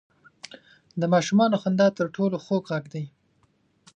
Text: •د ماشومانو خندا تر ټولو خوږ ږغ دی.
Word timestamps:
•د 1.01 1.03
ماشومانو 1.13 1.55
خندا 1.63 1.87
تر 1.97 2.05
ټولو 2.15 2.37
خوږ 2.45 2.65
ږغ 2.73 2.85
دی. 2.93 3.05